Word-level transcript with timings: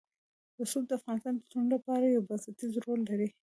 رسوب 0.59 0.83
د 0.87 0.91
افغانستان 0.99 1.33
د 1.37 1.41
ټولنې 1.51 1.69
لپاره 1.75 2.05
یو 2.05 2.25
بنسټيز 2.27 2.71
رول 2.85 2.99
لري. 3.09 3.27